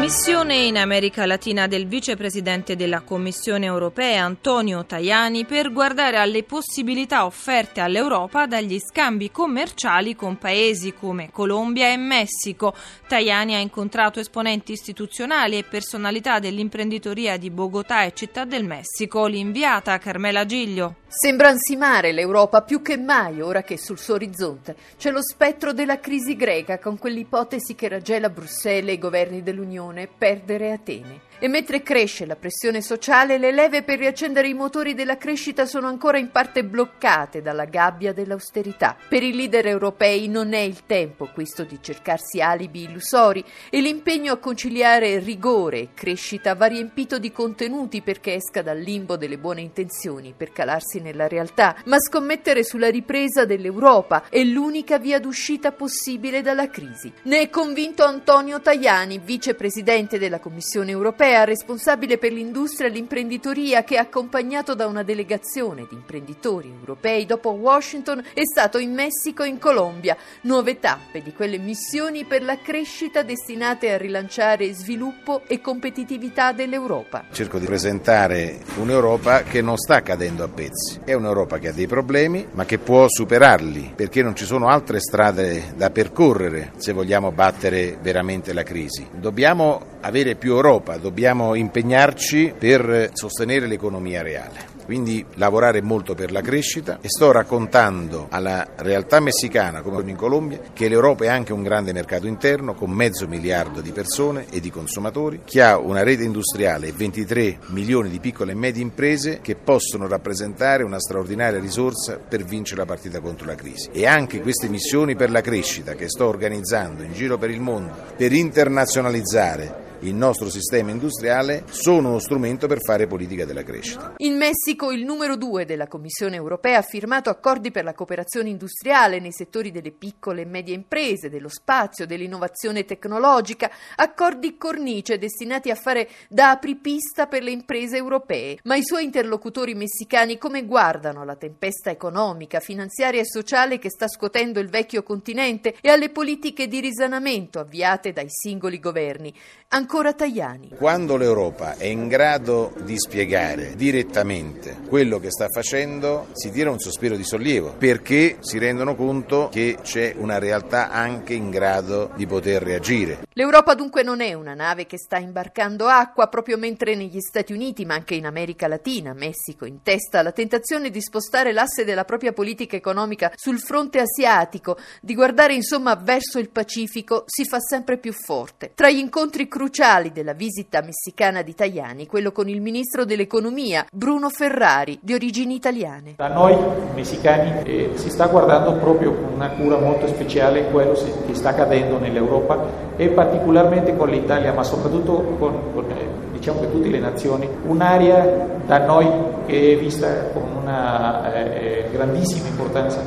[0.00, 7.26] Missione in America Latina del vicepresidente della Commissione europea Antonio Tajani per guardare alle possibilità
[7.26, 12.74] offerte all'Europa dagli scambi commerciali con paesi come Colombia e Messico.
[13.06, 19.26] Tajani ha incontrato esponenti istituzionali e personalità dell'imprenditoria di Bogotà e Città del Messico.
[19.26, 20.94] L'inviata Carmela Giglio.
[21.08, 25.98] Sembra ansimare l'Europa più che mai ora che sul suo orizzonte c'è lo spettro della
[25.98, 31.20] crisi greca con quell'ipotesi che raggela Bruxelles e i governi dell'Unione perdere Atene.
[31.42, 35.86] E mentre cresce la pressione sociale, le leve per riaccendere i motori della crescita sono
[35.86, 38.94] ancora in parte bloccate dalla gabbia dell'austerità.
[39.08, 44.34] Per i leader europei non è il tempo questo di cercarsi alibi illusori e l'impegno
[44.34, 49.62] a conciliare rigore e crescita va riempito di contenuti perché esca dal limbo delle buone
[49.62, 56.42] intenzioni per calarsi nella realtà, ma scommettere sulla ripresa dell'Europa è l'unica via d'uscita possibile
[56.42, 57.10] dalla crisi.
[57.22, 63.84] Ne è convinto Antonio Tajani, vicepresidente della Commissione europea europea responsabile per l'industria e l'imprenditoria
[63.84, 69.48] che accompagnato da una delegazione di imprenditori europei dopo Washington è stato in Messico e
[69.48, 75.60] in Colombia, nuove tappe di quelle missioni per la crescita destinate a rilanciare sviluppo e
[75.60, 77.26] competitività dell'Europa.
[77.32, 81.86] Cerco di presentare un'Europa che non sta cadendo a pezzi, è un'Europa che ha dei
[81.86, 87.30] problemi ma che può superarli perché non ci sono altre strade da percorrere se vogliamo
[87.30, 89.06] battere veramente la crisi.
[89.12, 91.19] Dobbiamo avere più Europa, dobbiamo
[91.54, 98.70] impegnarci per sostenere l'economia reale quindi lavorare molto per la crescita e sto raccontando alla
[98.74, 103.28] realtà messicana come in Colombia che l'Europa è anche un grande mercato interno con mezzo
[103.28, 108.18] miliardo di persone e di consumatori, che ha una rete industriale e 23 milioni di
[108.18, 113.46] piccole e medie imprese che possono rappresentare una straordinaria risorsa per vincere la partita contro
[113.46, 113.90] la crisi.
[113.92, 117.94] E anche queste missioni per la crescita che sto organizzando in giro per il mondo
[118.16, 124.14] per internazionalizzare il nostro sistema industriale sono uno strumento per fare politica della crescita.
[124.18, 129.20] In Messico il numero due della Commissione europea ha firmato accordi per la cooperazione industriale
[129.20, 135.74] nei settori delle piccole e medie imprese, dello spazio, dell'innovazione tecnologica, accordi cornice destinati a
[135.74, 138.58] fare da apripista per le imprese europee.
[138.64, 144.08] Ma i suoi interlocutori messicani come guardano alla tempesta economica, finanziaria e sociale che sta
[144.08, 149.34] scuotendo il vecchio continente e alle politiche di risanamento avviate dai singoli governi?
[149.72, 150.70] Ancora Tajani.
[150.76, 156.78] Quando l'Europa è in grado di spiegare direttamente quello che sta facendo, si tira un
[156.78, 162.24] sospiro di sollievo, perché si rendono conto che c'è una realtà anche in grado di
[162.24, 163.22] poter reagire.
[163.32, 167.84] L'Europa dunque non è una nave che sta imbarcando acqua proprio mentre negli Stati Uniti,
[167.84, 172.32] ma anche in America Latina, Messico in testa, la tentazione di spostare l'asse della propria
[172.32, 178.12] politica economica sul fronte asiatico, di guardare insomma verso il Pacifico, si fa sempre più
[178.12, 178.70] forte.
[178.74, 183.86] Tra gli incontri cruciali cruciali della visita messicana di Tajani, quello con il ministro dell'economia
[183.90, 186.16] Bruno Ferrari, di origini italiane.
[186.16, 186.54] Da noi
[186.94, 191.96] messicani eh, si sta guardando proprio con una cura molto speciale quello che sta accadendo
[191.96, 192.62] nell'Europa
[192.96, 198.58] e particolarmente con l'Italia, ma soprattutto con, con eh, diciamo che tutte le nazioni, un'area
[198.66, 199.08] da noi
[199.46, 203.00] che è vista con una eh, grandissima importanza.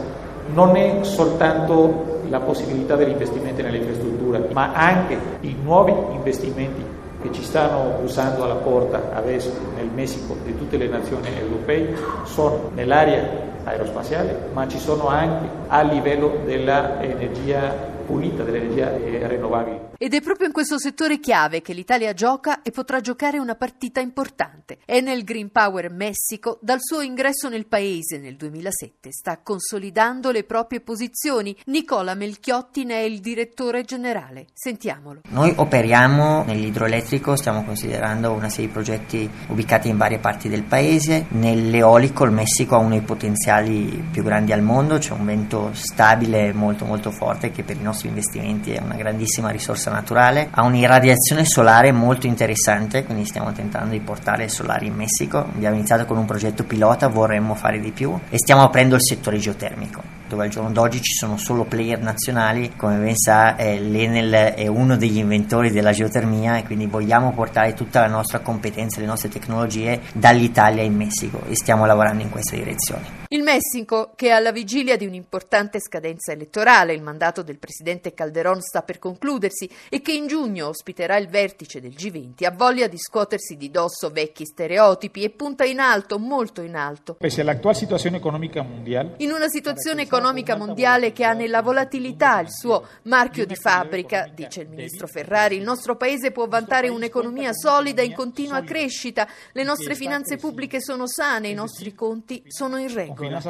[0.52, 4.13] Non è soltanto la possibilità degli investimenti nelle infrastrutture,
[4.54, 6.84] ma anche i nuovi investimenti
[7.22, 12.70] che ci stanno usando alla porta adesso nel Messico di tutte le nazioni europee sono
[12.74, 19.83] nell'area aerospaziale, ma ci sono anche a livello dell'energia pulita, dell'energia eh, rinnovabile.
[20.04, 24.02] Ed è proprio in questo settore chiave che l'Italia gioca e potrà giocare una partita
[24.02, 24.80] importante.
[24.84, 30.82] Enel Green Power Messico, dal suo ingresso nel paese nel 2007, sta consolidando le proprie
[30.82, 31.56] posizioni.
[31.68, 34.48] Nicola Melchiotti ne è il direttore generale.
[34.52, 35.22] Sentiamolo.
[35.30, 41.28] Noi operiamo nell'idroelettrico, stiamo considerando una serie di progetti ubicati in varie parti del paese.
[41.30, 46.52] Nell'eolico il Messico ha uno dei potenziali più grandi al mondo, c'è un vento stabile
[46.52, 51.46] molto molto forte che per i nostri investimenti è una grandissima risorsa naturale, ha un'irradiazione
[51.46, 55.38] solare molto interessante, quindi stiamo tentando di portare il solare in Messico.
[55.38, 59.38] Abbiamo iniziato con un progetto pilota, vorremmo fare di più e stiamo aprendo il settore
[59.38, 60.13] geotermico.
[60.28, 64.68] Dove al giorno d'oggi ci sono solo player nazionali, come ben sa eh, l'Enel è
[64.68, 69.30] uno degli inventori della geotermia e quindi vogliamo portare tutta la nostra competenza, le nostre
[69.30, 73.22] tecnologie dall'Italia in Messico e stiamo lavorando in questa direzione.
[73.34, 78.62] Il Messico, che è alla vigilia di un'importante scadenza elettorale, il mandato del presidente Calderón
[78.62, 83.00] sta per concludersi e che in giugno ospiterà il vertice del G20, ha voglia di
[83.00, 87.16] scuotersi di dosso vecchi stereotipi e punta in alto, molto in alto.
[87.16, 92.52] Pese all'attuale situazione economica mondiale, in una situazione economica mondiale che ha nella volatilità il
[92.52, 98.04] suo marchio di fabbrica, dice il ministro Ferrari, il nostro paese può vantare un'economia solida
[98.04, 103.42] in continua crescita, le nostre finanze pubbliche sono sane, i nostri conti sono in regola.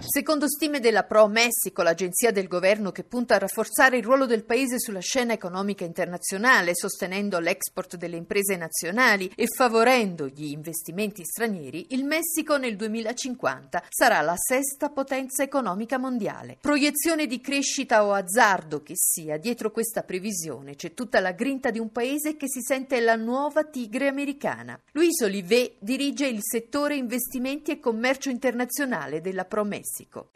[0.00, 4.44] Secondo stime della Pro Messico, l'agenzia del governo che punta a rafforzare il ruolo del
[4.44, 11.86] paese sulla scena economica internazionale, sostenendo l'export delle imprese nazionali e favorendo gli investimenti stranieri,
[11.90, 16.58] il Messico nel 2050 sarà la sesta potenza economica mondiale.
[16.60, 21.78] Proiezione di crescita o azzardo che sia, dietro questa previsione c'è tutta la grinta di
[21.78, 24.78] un paese che si sente la nuova tigre americana.
[24.92, 30.30] Luis Olivet dirige il settore investimenti e commercio internazionale della ProMessico.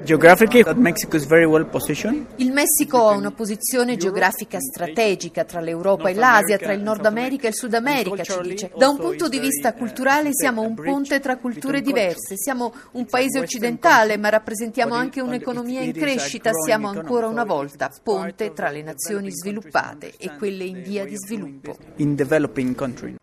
[2.36, 7.46] Il Messico ha una posizione geografica strategica tra l'Europa e l'Asia, tra il Nord America
[7.46, 8.72] e il Sud America, ci dice.
[8.76, 13.38] Da un punto di vista culturale siamo un ponte tra culture diverse, siamo un paese
[13.38, 19.30] occidentale, ma rappresentiamo anche un'economia in crescita, siamo ancora una volta ponte tra le nazioni
[19.30, 21.76] sviluppate e quelle in via di sviluppo.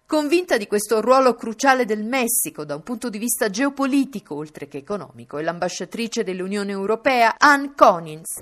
[0.08, 4.78] Convinta di questo ruolo cruciale del Messico da un punto di vista geopolitico oltre che
[4.78, 8.40] economico è l'ambasciatrice dell'Unione Europea Anne Conins.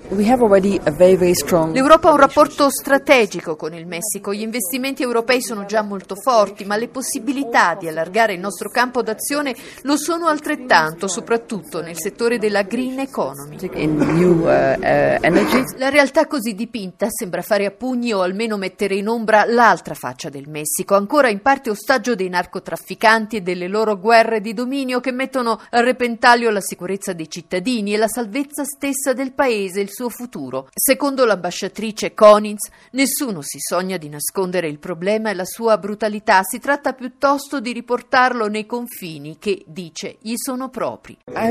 [1.74, 6.66] L'Europa ha un rapporto strategico con il Messico, gli investimenti europei sono già molto forti,
[6.66, 12.38] ma le possibilità di allargare il nostro campo d'azione lo sono altrettanto, soprattutto nel settore
[12.38, 13.25] della green economy.
[13.34, 19.46] Uh, uh, La realtà così dipinta sembra fare a pugni o almeno mettere in ombra
[19.46, 24.54] l'altra faccia del Messico, ancora in parte ostaggio dei narcotrafficanti e delle loro guerre di
[24.54, 29.80] dominio che mettono a repentaglio la sicurezza dei cittadini e la salvezza stessa del paese
[29.80, 30.68] e il suo futuro.
[30.74, 36.60] Secondo l'ambasciatrice Konins, nessuno si sogna di nascondere il problema e la sua brutalità, si
[36.60, 41.18] tratta piuttosto di riportarlo nei confini che, dice, gli sono propri.
[41.26, 41.50] Uh,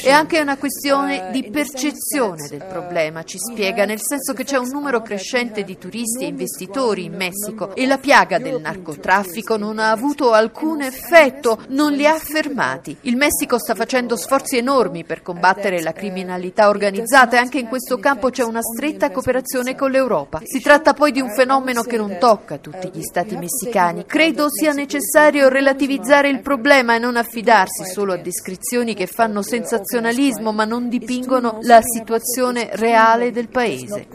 [0.00, 4.56] È anche una questione uh, di percezione del problema, ci spiega, nel senso che c'è
[4.56, 9.80] un numero crescente di turisti e investitori in Messico e la piaga del narcotraffico non
[9.80, 12.96] ha avuto alcun effetto, non li ha fermati.
[13.00, 17.98] Il Messico sta facendo sforzi enormi per combattere la criminalità organizzata e anche in questo
[17.98, 20.40] campo c'è una stretta cooperazione con l'Europa.
[20.44, 24.06] Si tratta poi di un fenomeno che non tocca tutti gli stati messicani.
[24.06, 30.52] Credo sia necessario relativizzare il problema e non affidarsi solo a descrizioni che fanno sensazionalismo
[30.52, 34.08] ma non dipingono la situazione reale del paese.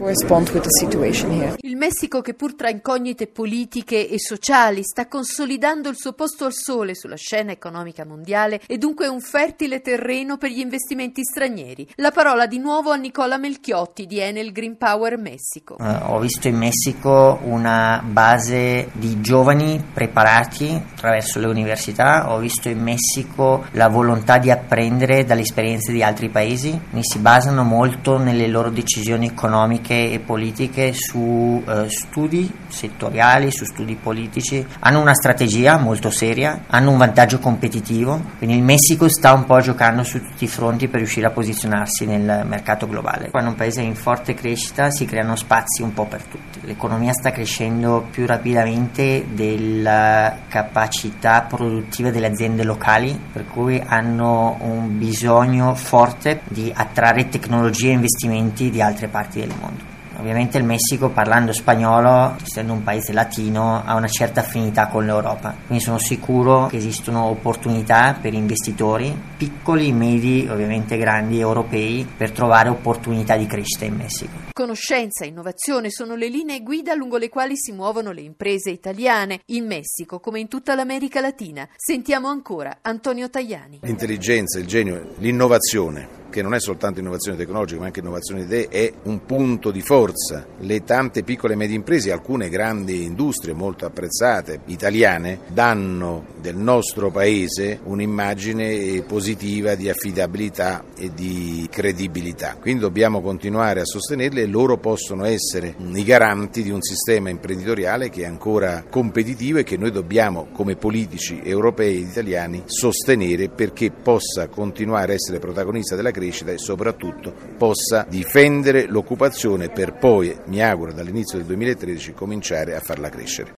[1.60, 6.52] Il Messico che pur tra incognite politiche e sociali sta consolidando il suo posto al
[6.52, 11.88] sole sulla scena economica mondiale e dunque un fertile terreno per gli investimenti stranieri.
[11.96, 15.76] La parola di nuovo a Nicola Melchiotti di Enel Green Power Messico.
[15.78, 22.68] Uh, ho visto in Messico una base di giovani preparati attraverso le università, ho visto
[22.68, 28.18] in Messico la volontà di apprendere dalle esperienze di altri paesi, mi si basano molto
[28.18, 35.14] nelle loro decisioni economiche e politiche su uh, studi settoriali, su studi politici, hanno una
[35.14, 40.20] strategia molto seria, hanno un vantaggio competitivo, quindi il Messico sta un po' giocando su
[40.20, 43.30] tutti i fronti per riuscire a posizionarsi nel mercato globale.
[43.30, 47.14] Quando un paese è in forte crescita si creano spazi un po' per tutti, l'economia
[47.14, 55.74] sta crescendo più rapidamente della capacità produttiva delle aziende locali, per cui hanno un bisogno
[55.74, 59.89] forte di attrarre tecnologie e investimenti di altre parti del mondo.
[60.18, 65.56] Ovviamente il Messico, parlando spagnolo, essendo un paese latino, ha una certa affinità con l'Europa,
[65.66, 72.68] quindi sono sicuro che esistono opportunità per investitori, piccoli, medi, ovviamente grandi, europei, per trovare
[72.68, 74.32] opportunità di crescita in Messico.
[74.52, 79.40] Conoscenza e innovazione sono le linee guida lungo le quali si muovono le imprese italiane
[79.46, 81.68] in Messico come in tutta l'America Latina.
[81.76, 83.80] Sentiamo ancora Antonio Tajani.
[83.82, 88.68] L'intelligenza, il genio, l'innovazione che non è soltanto innovazione tecnologica ma anche innovazione di idee,
[88.68, 93.84] è un punto di forza le tante piccole e medie imprese, alcune grandi industrie molto
[93.84, 102.56] apprezzate italiane, danno del nostro paese un'immagine positiva di affidabilità e di credibilità.
[102.58, 108.10] Quindi dobbiamo continuare a sostenerle e loro possono essere i garanti di un sistema imprenditoriale
[108.10, 113.90] che è ancora competitivo e che noi dobbiamo come politici europei ed italiani sostenere perché
[113.90, 120.62] possa continuare a essere protagonista della crescita e soprattutto possa difendere l'occupazione per poi, mi
[120.62, 123.48] auguro dall'inizio del 2013, cominciare a farla crescere.